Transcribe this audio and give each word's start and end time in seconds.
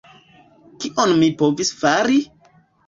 Kion 0.85 1.15
mi 1.21 1.31
povis 1.43 1.73
fari? 1.85 2.21